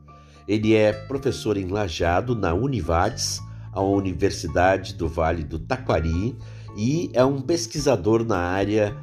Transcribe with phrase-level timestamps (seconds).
[0.48, 3.42] Ele é professor em Lajado na Univades,
[3.74, 6.38] a Universidade do Vale do Taquari,
[6.76, 8.96] e é um pesquisador na área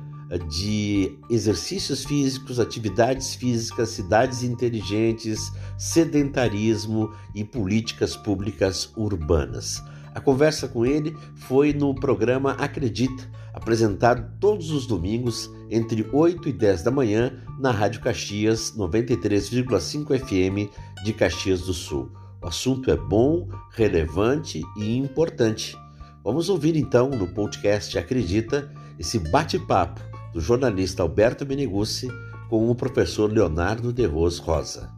[0.48, 9.82] de exercícios físicos, atividades físicas, cidades inteligentes, sedentarismo e políticas públicas urbanas.
[10.14, 16.52] A conversa com ele foi no programa Acredita, apresentado todos os domingos entre 8 e
[16.52, 20.72] 10 da manhã na Rádio Caxias 93,5 FM
[21.04, 22.10] de Caxias do Sul.
[22.42, 25.76] O assunto é bom, relevante e importante.
[26.26, 30.00] Vamos ouvir então no podcast Acredita esse bate-papo
[30.32, 32.08] do jornalista Alberto Meneguzzi
[32.50, 34.90] com o professor Leonardo de Ros Rosa.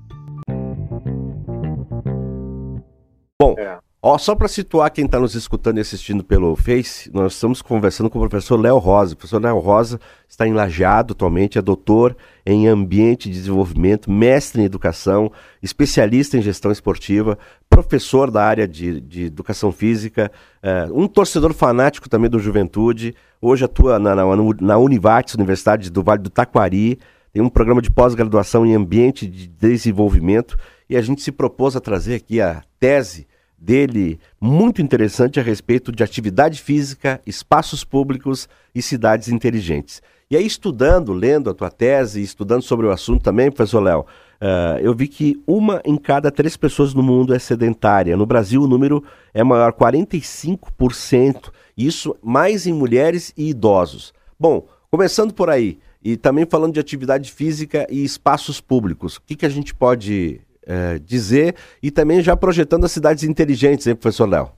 [3.38, 3.78] Bom, é.
[4.10, 8.08] Ó, só para situar quem está nos escutando e assistindo pelo Face, nós estamos conversando
[8.08, 9.12] com o professor Léo Rosa.
[9.12, 14.64] O professor Léo Rosa está enlajado atualmente, é doutor em ambiente de desenvolvimento, mestre em
[14.64, 15.30] educação,
[15.62, 22.08] especialista em gestão esportiva, professor da área de, de educação física, é, um torcedor fanático
[22.08, 23.14] também do Juventude.
[23.42, 24.24] Hoje atua na, na,
[24.58, 26.98] na Univates, Universidade do Vale do Taquari,
[27.30, 30.56] tem um programa de pós-graduação em ambiente de desenvolvimento
[30.88, 33.26] e a gente se propôs a trazer aqui a tese
[33.58, 40.00] dele muito interessante a respeito de atividade física, espaços públicos e cidades inteligentes.
[40.30, 44.78] E aí, estudando, lendo a tua tese, estudando sobre o assunto também, professor Léo, uh,
[44.80, 48.16] eu vi que uma em cada três pessoas no mundo é sedentária.
[48.16, 51.50] No Brasil, o número é maior, 45%.
[51.76, 54.12] Isso mais em mulheres e idosos.
[54.38, 59.34] Bom, começando por aí, e também falando de atividade física e espaços públicos, o que,
[59.34, 64.28] que a gente pode é, dizer e também já projetando as cidades inteligentes, hein, professor
[64.28, 64.50] Léo?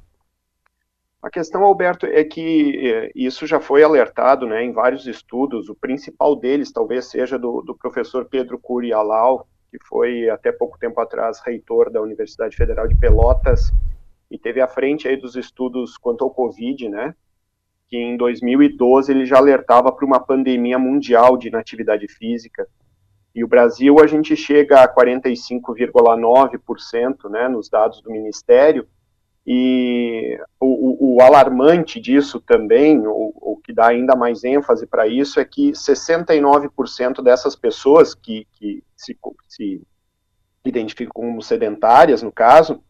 [1.23, 5.69] A questão, Alberto, é que é, isso já foi alertado né, em vários estudos.
[5.69, 10.79] O principal deles talvez seja do, do professor Pedro Cury Alau, que foi até pouco
[10.79, 13.71] tempo atrás reitor da Universidade Federal de Pelotas
[14.31, 17.15] e teve à frente aí dos estudos quanto ao Covid, né?
[17.87, 22.67] Que em 2012 ele já alertava para uma pandemia mundial de inatividade física
[23.35, 28.89] e o Brasil, a gente chega a 45,9% né, nos dados do Ministério,
[29.47, 35.07] e o, o, o alarmante disso também, o, o, que dá ainda mais ênfase para
[35.07, 39.17] isso, é que 69% dessas pessoas que, que se,
[39.49, 39.83] se,
[40.65, 42.83] identificam como sedentárias, no caso,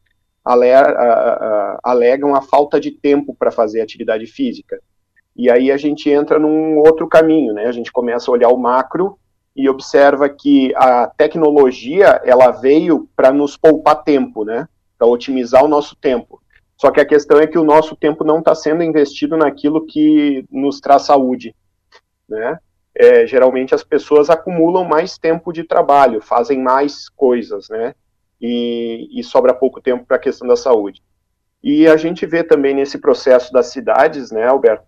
[1.84, 4.81] alegam a falta de tempo para fazer atividade física.
[5.37, 7.67] E aí a gente entra num outro caminho, né?
[7.67, 9.17] A gente começa a olhar o macro
[9.55, 14.69] e observa que a tecnologia ela veio para nos poupar tempo, né?
[14.97, 16.41] Para otimizar o nosso tempo.
[16.77, 20.47] Só que a questão é que o nosso tempo não está sendo investido naquilo que
[20.50, 21.55] nos traz saúde,
[22.28, 22.59] né?
[22.94, 27.94] É, geralmente as pessoas acumulam mais tempo de trabalho, fazem mais coisas, né?
[28.41, 31.03] E, e sobra pouco tempo para a questão da saúde.
[31.62, 34.87] E a gente vê também nesse processo das cidades, né, Alberto,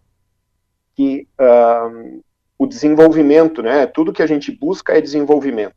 [0.95, 2.23] que uh,
[2.59, 3.87] o desenvolvimento, né?
[3.87, 5.75] Tudo que a gente busca é desenvolvimento.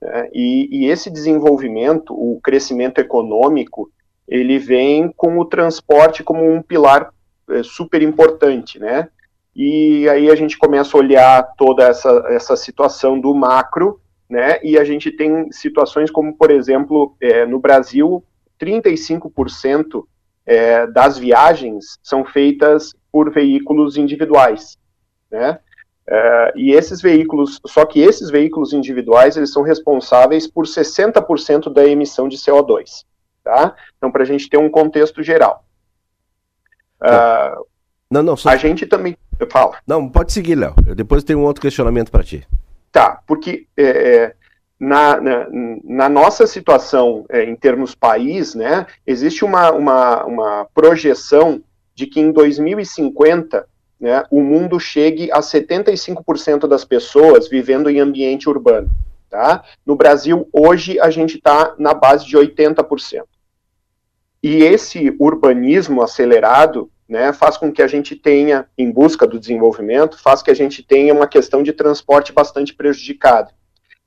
[0.00, 0.28] Né?
[0.32, 3.90] E, e, esse desenvolvimento, o crescimento econômico,
[4.26, 7.12] ele vem com o transporte como um pilar
[7.50, 9.08] é, super importante, né?
[9.54, 14.60] E aí a gente começa a olhar toda essa, essa situação do macro, né?
[14.62, 18.24] E a gente tem situações como, por exemplo, é, no Brasil,
[18.60, 20.04] 35%
[20.46, 24.78] é, das viagens são feitas por veículos individuais,
[25.30, 25.58] né?
[26.10, 31.86] Uh, e esses veículos, só que esses veículos individuais, eles são responsáveis por 60% da
[31.86, 33.04] emissão de CO2,
[33.44, 33.76] tá?
[33.96, 35.64] Então, para a gente ter um contexto geral.
[37.00, 37.64] Uh,
[38.10, 38.48] não, não, só...
[38.48, 39.16] A gente também...
[39.48, 39.78] Fala.
[39.86, 40.74] Não, pode seguir, Léo.
[40.84, 42.44] Eu depois tenho um outro questionamento para ti.
[42.90, 44.34] Tá, porque é, é,
[44.80, 45.46] na, na,
[45.84, 51.62] na, nossa situação é, em termos país, né, existe uma, uma, uma projeção
[51.94, 53.64] de que em 2050
[54.00, 58.88] né, o mundo chegue a 75% das pessoas vivendo em ambiente urbano.
[59.28, 59.62] Tá?
[59.86, 63.24] No Brasil, hoje, a gente está na base de 80%.
[64.42, 70.20] E esse urbanismo acelerado né, faz com que a gente tenha, em busca do desenvolvimento,
[70.20, 73.50] faz que a gente tenha uma questão de transporte bastante prejudicada.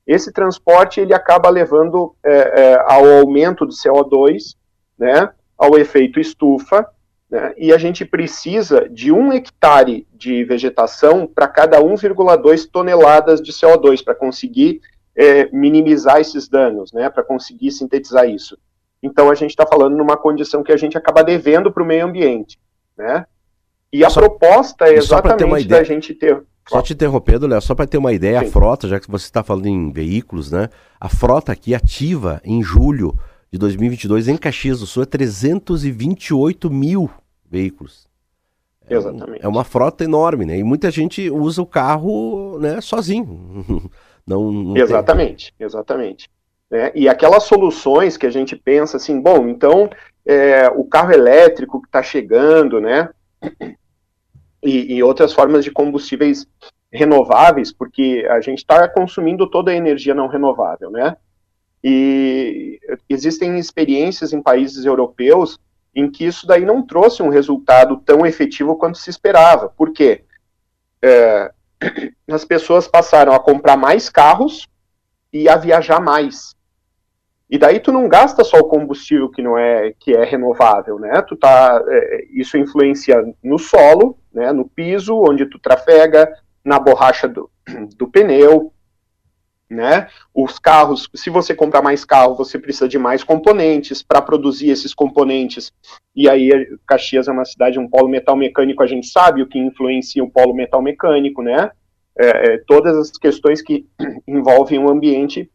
[0.06, 4.56] Esse transporte ele acaba levando é, é, ao aumento do CO2,
[4.98, 6.86] né, ao efeito estufa,
[7.34, 7.52] né?
[7.58, 14.04] e a gente precisa de um hectare de vegetação para cada 1,2 toneladas de CO2
[14.04, 14.80] para conseguir
[15.16, 17.10] é, minimizar esses danos, né?
[17.10, 18.56] para conseguir sintetizar isso.
[19.02, 22.06] Então a gente está falando numa condição que a gente acaba devendo para o meio
[22.06, 22.56] ambiente.
[22.96, 23.26] Né?
[23.92, 26.40] E a só, proposta é exatamente da gente ter.
[26.68, 28.46] Só te interrompendo, Léo, só para ter uma ideia, Sim.
[28.46, 30.68] a frota, já que você está falando em veículos, né?
[31.00, 33.18] A frota aqui ativa em julho
[33.52, 37.10] de 2022 em Caxias do Sul é 328 mil
[37.54, 38.08] veículos.
[38.88, 39.42] É Exatamente.
[39.42, 40.58] Um, é uma frota enorme, né?
[40.58, 43.64] E muita gente usa o carro né, sozinho.
[44.26, 45.66] não, não exatamente, tem...
[45.66, 46.28] exatamente.
[46.70, 49.88] É, e aquelas soluções que a gente pensa assim, bom, então
[50.26, 53.08] é, o carro elétrico que está chegando, né?
[54.62, 56.46] E, e, outras formas de combustíveis
[56.90, 61.16] renováveis, porque a gente está consumindo toda a energia não renovável, né?
[61.82, 62.80] E
[63.10, 65.60] existem experiências em países europeus
[65.94, 69.68] em que isso daí não trouxe um resultado tão efetivo quanto se esperava.
[69.68, 70.24] Por quê?
[71.02, 71.52] É,
[72.28, 74.66] as pessoas passaram a comprar mais carros
[75.32, 76.54] e a viajar mais.
[77.48, 81.22] E daí tu não gasta só o combustível que não é que é renovável, né?
[81.22, 84.52] Tu tá, é, isso influencia no solo, né?
[84.52, 86.32] No piso onde tu trafega,
[86.64, 87.48] na borracha do,
[87.96, 88.72] do pneu,
[89.70, 90.08] né?
[90.34, 94.94] Os carros, se você comprar mais carro, você precisa de mais componentes para produzir esses
[94.94, 95.72] componentes.
[96.14, 96.50] E aí,
[96.86, 100.30] Caxias é uma cidade, um polo metal mecânico, a gente sabe o que influencia o
[100.30, 101.70] polo metal mecânico, né?
[102.16, 103.86] É, é, todas as questões que
[104.28, 105.50] envolvem o ambiente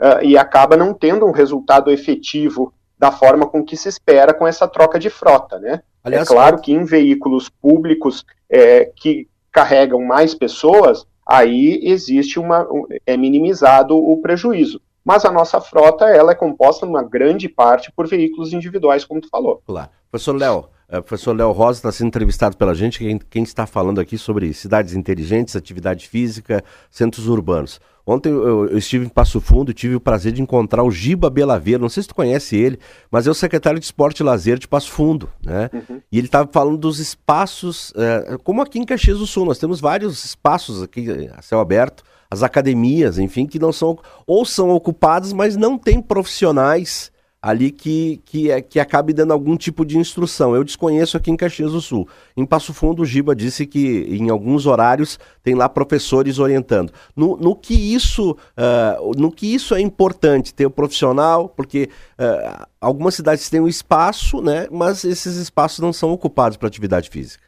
[0.00, 4.46] uh, e acaba não tendo um resultado efetivo da forma com que se espera com
[4.46, 5.82] essa troca de frota, né?
[6.02, 12.66] Aliás, é claro que em veículos públicos é, que carregam mais pessoas, aí existe uma
[13.04, 14.80] é minimizado o prejuízo.
[15.04, 19.28] Mas a nossa frota ela é composta numa grande parte por veículos individuais, como tu
[19.28, 19.62] falou.
[19.64, 19.88] Claro.
[20.10, 24.00] Professor Léo, é, professor Léo Rosa está sendo entrevistado pela gente, quem, quem, está falando
[24.00, 27.80] aqui sobre cidades inteligentes, atividade física, centros urbanos.
[28.06, 31.28] Ontem eu, eu, estive em Passo Fundo e tive o prazer de encontrar o Giba
[31.28, 32.78] Belaveira, não sei se tu conhece ele,
[33.10, 35.68] mas é o secretário de Esporte e Lazer de Passo Fundo, né?
[35.72, 36.00] Uhum.
[36.12, 39.80] E ele estava falando dos espaços, é, como aqui em Caxias do Sul, nós temos
[39.80, 45.32] vários espaços aqui a céu aberto, as academias, enfim, que não são, ou são ocupadas,
[45.32, 47.10] mas não tem profissionais
[47.40, 50.56] ali que, que, é, que acabe dando algum tipo de instrução.
[50.56, 52.08] Eu desconheço aqui em Caxias do Sul.
[52.36, 56.92] Em Passo Fundo, o Giba disse que em alguns horários tem lá professores orientando.
[57.14, 61.88] No, no que isso uh, no que isso é importante ter o profissional, porque
[62.18, 67.08] uh, algumas cidades têm um espaço, né, mas esses espaços não são ocupados para atividade
[67.10, 67.44] física.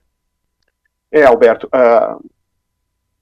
[1.11, 2.23] É, Alberto, uh,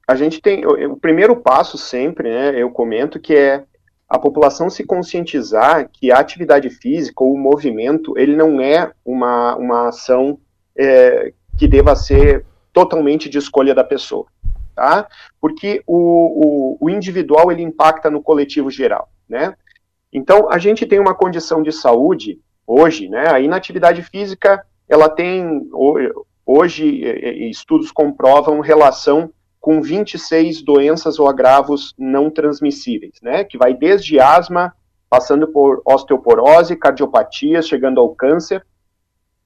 [0.07, 3.63] a gente tem o, o primeiro passo sempre, né, eu comento que é
[4.09, 9.55] a população se conscientizar que a atividade física ou o movimento, ele não é uma,
[9.57, 10.39] uma ação
[10.77, 14.27] é, que deva ser totalmente de escolha da pessoa,
[14.75, 15.07] tá?
[15.41, 19.55] Porque o, o, o individual, ele impacta no coletivo geral, né?
[20.13, 23.27] Então, a gente tem uma condição de saúde hoje, né?
[23.27, 25.69] A inatividade física, ela tem,
[26.45, 27.01] hoje,
[27.49, 29.31] estudos comprovam relação
[29.67, 33.43] com 26 doenças ou agravos não transmissíveis, né?
[33.43, 34.73] Que vai desde asma,
[35.09, 38.65] passando por osteoporose, cardiopatia, chegando ao câncer,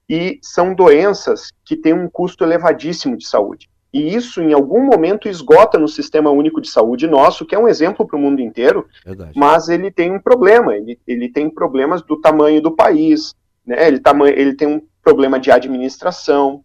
[0.07, 3.68] e são doenças que têm um custo elevadíssimo de saúde.
[3.92, 7.68] E isso, em algum momento, esgota no Sistema Único de Saúde nosso, que é um
[7.68, 9.31] exemplo para o mundo inteiro, Verdade.
[9.35, 13.33] mas ele tem um problema, ele, ele tem problemas do tamanho do país,
[13.66, 13.87] né?
[13.87, 13.99] ele,
[14.35, 16.63] ele tem um problema de administração,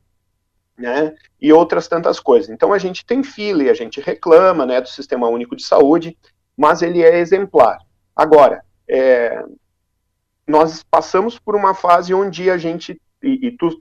[0.78, 2.50] né, e outras tantas coisas.
[2.50, 6.16] Então a gente tem fila e a gente reclama, né, do Sistema Único de Saúde,
[6.56, 7.78] mas ele é exemplar.
[8.14, 9.42] Agora, é,
[10.47, 13.80] nós passamos por uma fase onde a gente, e, e tu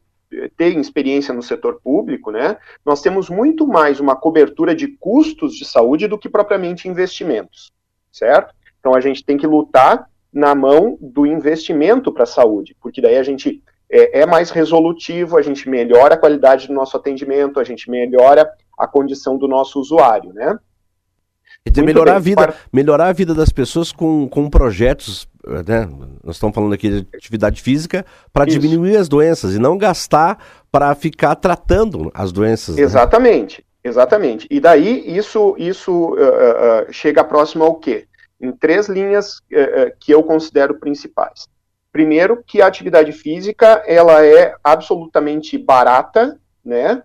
[0.58, 5.66] tem experiência no setor público, né, nós temos muito mais uma cobertura de custos de
[5.66, 7.72] saúde do que propriamente investimentos,
[8.12, 8.54] certo?
[8.80, 13.18] Então a gente tem que lutar na mão do investimento para a saúde, porque daí
[13.18, 17.64] a gente é, é, mais resolutivo, a gente melhora a qualidade do nosso atendimento, a
[17.64, 20.58] gente melhora a condição do nosso usuário, né?
[21.64, 22.56] Quer dizer, melhorar bem, a vida, para...
[22.72, 25.28] melhorar a vida das pessoas com, com projetos,
[25.68, 25.90] né?
[26.24, 30.38] Nós estamos falando aqui de atividade física para diminuir as doenças e não gastar
[30.72, 32.76] para ficar tratando as doenças.
[32.76, 32.84] Né?
[32.84, 33.90] Exatamente, né?
[33.90, 34.48] exatamente.
[34.52, 38.06] E daí isso, isso uh, uh, chega próximo ao quê?
[38.40, 41.48] Em três linhas uh, que eu considero principais.
[41.96, 47.02] Primeiro, que a atividade física ela é absolutamente barata, né?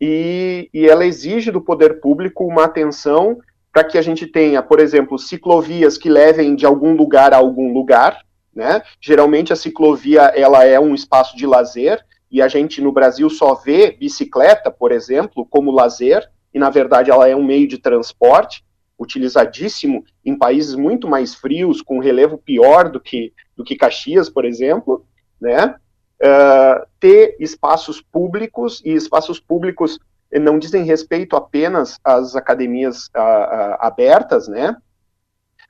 [0.00, 3.36] E, e ela exige do poder público uma atenção
[3.70, 7.70] para que a gente tenha, por exemplo, ciclovias que levem de algum lugar a algum
[7.74, 8.24] lugar,
[8.56, 8.80] né?
[8.98, 13.54] Geralmente a ciclovia ela é um espaço de lazer e a gente no Brasil só
[13.54, 18.64] vê bicicleta, por exemplo, como lazer, e na verdade ela é um meio de transporte,
[18.98, 24.46] utilizadíssimo em países muito mais frios, com relevo pior do que, do que Caxias, por
[24.46, 25.04] exemplo,
[25.38, 25.76] né?
[26.22, 29.98] Uh, ter espaços públicos, e espaços públicos
[30.32, 34.74] não dizem respeito apenas às academias uh, uh, abertas, né?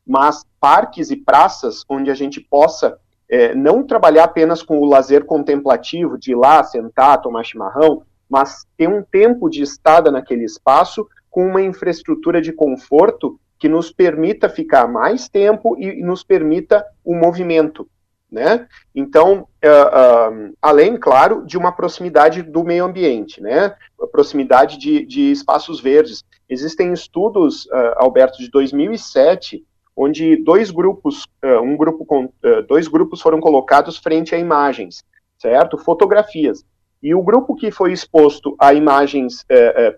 [0.06, 2.96] Mas parques e praças onde a gente possa
[3.28, 8.66] é, não trabalhar apenas com o lazer contemplativo, de ir lá, sentar, tomar chimarrão, mas
[8.76, 14.48] ter um tempo de estada naquele espaço com uma infraestrutura de conforto que nos permita
[14.48, 17.86] ficar mais tempo e, nos permita o movimento,
[18.32, 18.66] né?
[18.94, 23.76] Então, uh, uh, além, claro, de uma proximidade do meio ambiente, né?
[24.00, 26.24] A proximidade de, de espaços verdes.
[26.48, 29.62] Existem estudos, uh, Alberto, de 2007,
[29.94, 31.26] onde dois grupos,
[31.62, 32.32] um grupo com,
[32.66, 35.04] dois grupos foram colocados frente a imagens,
[35.38, 35.76] certo?
[35.76, 36.64] Fotografias.
[37.02, 39.44] E o grupo que foi exposto a imagens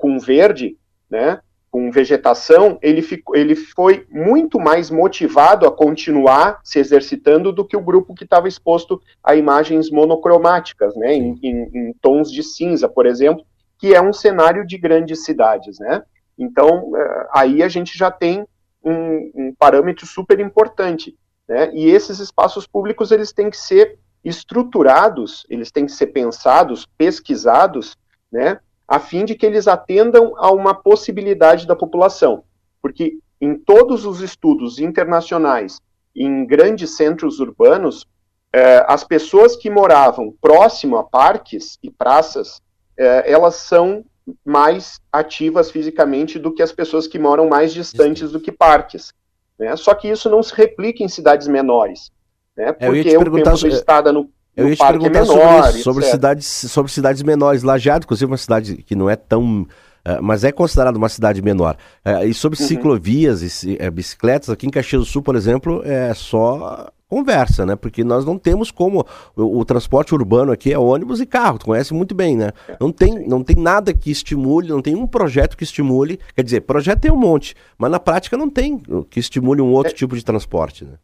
[0.01, 0.77] com verde
[1.09, 1.39] né,
[1.73, 7.75] com vegetação, ele, ficou, ele foi muito mais motivado a continuar se exercitando do que
[7.75, 12.91] o grupo que estava exposto a imagens monocromáticas, né, em, em, em, tons de cinza,
[12.91, 13.43] por exemplo,
[13.79, 16.03] que é um cenário de grandes cidades, né.
[16.39, 18.47] Então, eh, aí a gente já tem
[18.85, 21.17] um, um parâmetro super importante,
[21.49, 26.87] né, e esses espaços públicos, eles têm que ser estruturados, eles têm que ser pensados,
[26.99, 27.97] pesquisados,
[28.31, 28.61] né,
[28.93, 32.45] a fim de que eles atendam a uma possibilidade da população.
[32.83, 35.81] Porque em todos os estudos internacionais,
[36.15, 38.07] em grandes centros urbanos,
[38.53, 42.61] eh, as pessoas que moravam próximo a parques e praças,
[42.99, 44.05] eh, elas são
[44.45, 49.15] mais ativas fisicamente do que as pessoas que moram mais distantes do que parques.
[49.59, 49.75] Né?
[49.75, 52.13] Só que isso não se replica em cidades menores.
[52.55, 52.75] Né?
[52.75, 56.47] Porque o tempo estada no eu ia te é perguntar menor, sobre isso, sobre cidades,
[56.47, 57.63] sobre cidades menores.
[57.63, 59.63] Lajeado, inclusive, uma cidade que não é tão.
[60.05, 61.77] Uh, mas é considerada uma cidade menor.
[62.05, 62.67] Uh, e sobre uhum.
[62.67, 67.77] ciclovias e uh, bicicletas, aqui em Caxias do Sul, por exemplo, é só conversa, né?
[67.77, 69.07] Porque nós não temos como.
[69.37, 72.51] O, o, transporte urbano aqui é ônibus e carro, tu conhece muito bem, né?
[72.81, 76.19] Não tem, não tem nada que estimule, não tem um projeto que estimule.
[76.35, 79.93] Quer dizer, projeto tem um monte, mas na prática não tem que estimule um outro
[79.93, 79.95] é.
[79.95, 80.95] tipo de transporte, né?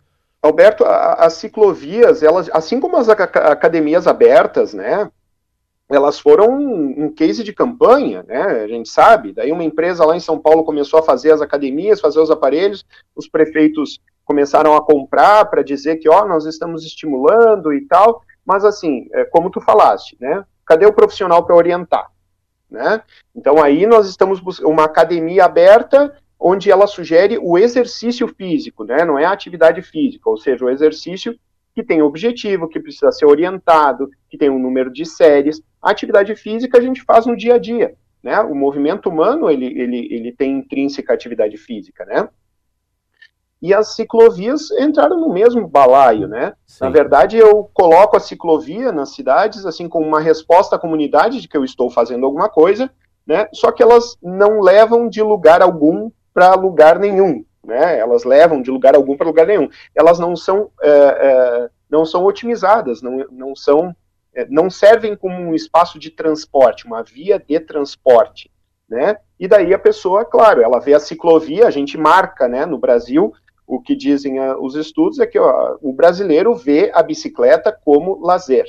[0.41, 5.11] Alberto, as ciclovias, elas, assim como as academias abertas, né,
[5.89, 10.21] elas foram um case de campanha, né, a gente sabe, daí uma empresa lá em
[10.21, 12.85] São Paulo começou a fazer as academias, fazer os aparelhos,
[13.17, 18.65] os prefeitos começaram a comprar para dizer que, ó, nós estamos estimulando e tal, mas
[18.65, 22.13] assim, é, como tu falaste, né, cadê o profissional para orientar,
[22.71, 23.03] né,
[23.35, 29.05] então aí nós estamos uma academia aberta onde ela sugere o exercício físico, né?
[29.05, 31.39] não é a atividade física, ou seja, o exercício
[31.75, 35.63] que tem objetivo, que precisa ser orientado, que tem um número de séries.
[35.81, 38.41] A atividade física a gente faz no dia a dia, né?
[38.41, 42.29] O movimento humano, ele, ele, ele tem intrínseca atividade física, né?
[43.63, 46.53] E as ciclovias entraram no mesmo balaio, né?
[46.67, 46.85] Sim.
[46.85, 51.47] Na verdade, eu coloco a ciclovia nas cidades, assim, como uma resposta à comunidade de
[51.47, 52.91] que eu estou fazendo alguma coisa,
[53.27, 53.49] né?
[53.53, 57.99] Só que elas não levam de lugar algum para lugar nenhum, né?
[57.99, 59.69] Elas levam de lugar algum para lugar nenhum.
[59.93, 63.95] Elas não são é, é, não são otimizadas, não, não são
[64.33, 68.53] é, não servem como um espaço de transporte, uma via de transporte,
[68.89, 69.17] né?
[69.41, 72.65] E daí a pessoa, claro, ela vê a ciclovia, a gente marca, né?
[72.65, 73.33] No Brasil,
[73.67, 78.25] o que dizem uh, os estudos é que ó, o brasileiro vê a bicicleta como
[78.25, 78.67] lazer,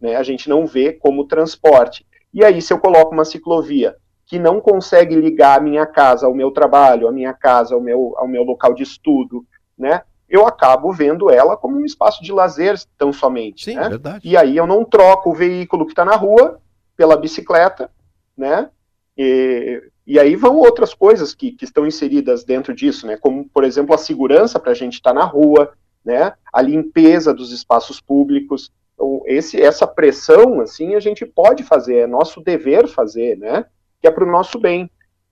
[0.00, 0.14] né?
[0.14, 2.06] A gente não vê como transporte.
[2.32, 3.96] E aí, se eu coloco uma ciclovia
[4.32, 8.14] que não consegue ligar a minha casa ao meu trabalho, a minha casa ao meu,
[8.16, 9.44] ao meu local de estudo,
[9.76, 10.04] né?
[10.26, 13.66] Eu acabo vendo ela como um espaço de lazer tão somente.
[13.66, 13.90] Sim, né?
[13.90, 14.26] verdade.
[14.26, 16.58] E aí eu não troco o veículo que está na rua
[16.96, 17.90] pela bicicleta,
[18.34, 18.70] né?
[19.18, 23.18] E, e aí vão outras coisas que, que estão inseridas dentro disso, né?
[23.18, 26.32] Como, por exemplo, a segurança para a gente estar tá na rua, né?
[26.50, 28.72] A limpeza dos espaços públicos.
[28.94, 33.66] Então, esse, essa pressão, assim, a gente pode fazer, é nosso dever fazer, né?
[34.02, 34.90] Que é para o nosso bem.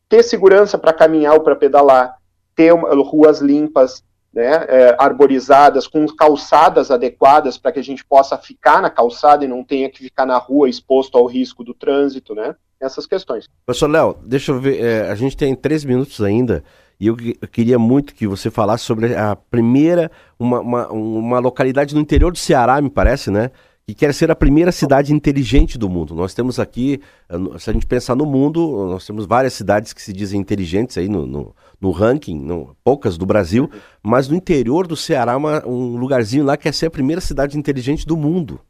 [0.09, 2.17] Ter segurança para caminhar ou para pedalar,
[2.55, 8.81] ter ruas limpas, né, é, arborizadas, com calçadas adequadas para que a gente possa ficar
[8.81, 12.55] na calçada e não tenha que ficar na rua exposto ao risco do trânsito, né?
[12.81, 13.47] Essas questões.
[13.67, 16.63] Professor Léo, deixa eu ver, é, a gente tem três minutos ainda
[16.99, 21.95] e eu, eu, queria muito que você falasse sobre a primeira, uma, uma, uma localidade
[21.95, 23.51] no interior do Ceará, me parece, né?
[23.87, 26.15] Que quer ser a primeira cidade inteligente do mundo.
[26.15, 30.01] Nós temos aqui, eh, se a gente pensar no mundo, nós temos várias cidades que
[30.01, 33.69] se dizem inteligentes aí no, no, no ranking, no, poucas do Brasil,
[34.03, 38.07] mas no interior do Ceará, uma, um lugarzinho lá quer ser a primeira cidade inteligente
[38.07, 38.61] do mundo.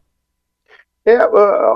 [1.04, 1.16] É,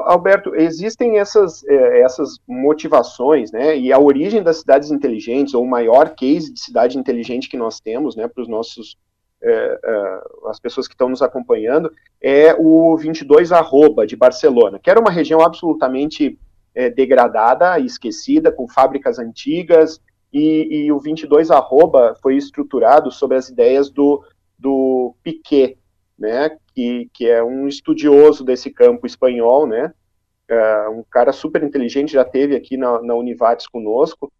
[0.04, 3.76] Alberto, existem essas, é, essas motivações, né?
[3.76, 7.80] E a origem das cidades inteligentes, ou o maior case de cidade inteligente que nós
[7.80, 8.96] temos, né, para os nossos
[9.44, 14.88] é, é, as pessoas que estão nos acompanhando, é o 22 arroba de Barcelona, que
[14.88, 16.38] era uma região absolutamente
[16.74, 20.00] é, degradada esquecida, com fábricas antigas,
[20.32, 24.24] e, e, o 22 arroba foi estruturado sobre as ideias do,
[24.58, 25.78] do Piquet,
[26.18, 29.92] né, que, que é um estudioso desse campo espanhol, né,
[30.50, 34.32] uh, um cara super inteligente, já teve aqui na, na Univates conosco,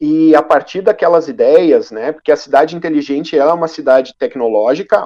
[0.00, 5.02] e a partir daquelas ideias, né, porque a cidade inteligente é uma cidade tecnológica,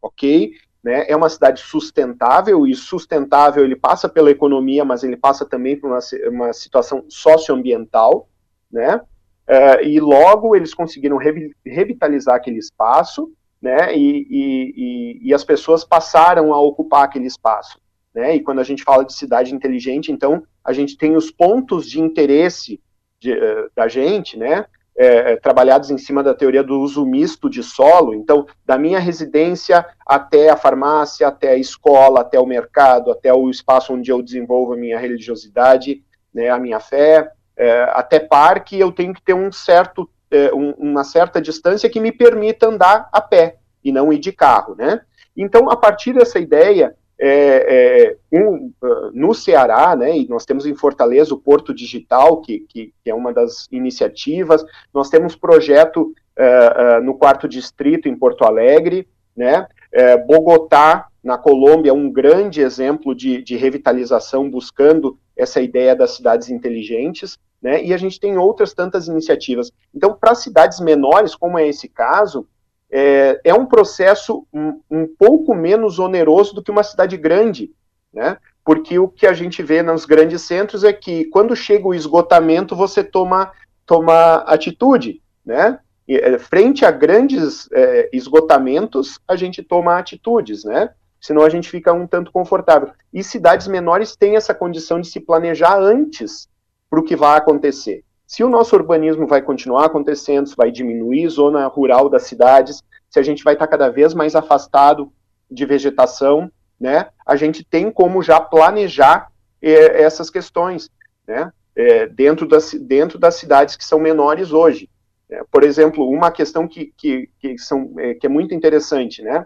[0.00, 5.44] ok, né, é uma cidade sustentável, e sustentável ele passa pela economia, mas ele passa
[5.44, 8.28] também por uma, uma situação socioambiental,
[8.70, 11.18] né, uh, e logo eles conseguiram
[11.66, 17.78] revitalizar aquele espaço, né, e, e, e as pessoas passaram a ocupar aquele espaço.
[18.14, 21.88] Né, e quando a gente fala de cidade inteligente, então a gente tem os pontos
[21.88, 22.80] de interesse
[23.20, 24.64] de, uh, da gente, né,
[24.96, 28.12] é, trabalhados em cima da teoria do uso misto de solo.
[28.12, 33.48] Então, da minha residência até a farmácia, até a escola, até o mercado, até o
[33.48, 36.02] espaço onde eu desenvolvo a minha religiosidade,
[36.34, 40.70] né, a minha fé, é, até parque, eu tenho que ter um certo é, um,
[40.72, 45.00] uma certa distância que me permita andar a pé e não ir de carro, né?
[45.36, 48.72] Então, a partir dessa ideia, é, é, um,
[49.12, 53.14] no Ceará, né, e nós temos em Fortaleza o Porto Digital, que, que, que é
[53.14, 56.00] uma das iniciativas, nós temos projeto
[56.38, 62.62] uh, uh, no quarto distrito, em Porto Alegre, né, é, Bogotá, na Colômbia, um grande
[62.62, 67.84] exemplo de, de revitalização buscando essa ideia das cidades inteligentes, né?
[67.84, 69.70] E a gente tem outras tantas iniciativas.
[69.94, 72.46] Então, para cidades menores, como é esse caso,
[72.90, 77.70] é, é um processo um, um, pouco menos oneroso do que uma cidade grande,
[78.12, 78.36] né?
[78.64, 82.74] Porque o que a gente vê nos grandes centros é que quando chega o esgotamento,
[82.74, 83.52] você toma,
[83.86, 85.78] toma atitude, né?
[86.06, 90.90] E, é, frente a grandes é, esgotamentos, a gente toma atitudes, né?
[91.20, 92.90] Senão a gente fica um tanto confortável.
[93.12, 96.48] E cidades menores têm essa condição de se planejar antes
[96.88, 98.02] para o que vai acontecer.
[98.30, 103.18] Se o nosso urbanismo vai continuar acontecendo, se vai diminuir zona rural das cidades, se
[103.18, 105.12] a gente vai estar cada vez mais afastado
[105.50, 110.88] de vegetação, né, a gente tem como já planejar eh, essas questões,
[111.26, 114.88] né, eh, dentro, das, dentro das cidades que são menores hoje.
[115.28, 119.44] É, por exemplo, uma questão que, que, que, são, é, que é muito interessante, né,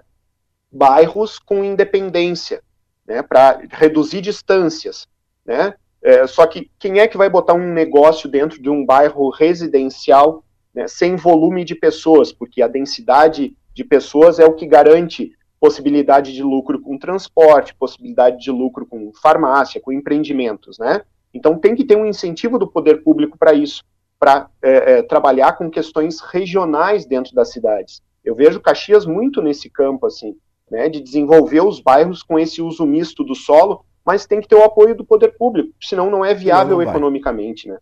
[0.70, 2.62] bairros com independência,
[3.06, 5.08] né, para reduzir distâncias,
[5.42, 5.72] né,
[6.04, 10.44] é, só que quem é que vai botar um negócio dentro de um bairro residencial
[10.74, 12.30] né, sem volume de pessoas?
[12.30, 18.38] Porque a densidade de pessoas é o que garante possibilidade de lucro com transporte, possibilidade
[18.38, 21.00] de lucro com farmácia, com empreendimentos, né?
[21.32, 23.82] Então tem que ter um incentivo do poder público para isso,
[24.18, 28.02] para é, é, trabalhar com questões regionais dentro das cidades.
[28.22, 30.36] Eu vejo Caxias muito nesse campo, assim,
[30.70, 34.56] né, de desenvolver os bairros com esse uso misto do solo, mas tem que ter
[34.56, 37.78] o apoio do poder público, senão não é viável não economicamente, né?